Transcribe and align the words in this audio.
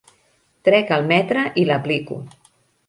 Trec 0.69 0.95
el 0.99 1.05
metre 1.13 1.45
i 1.65 1.67
l'aplico. 1.69 2.23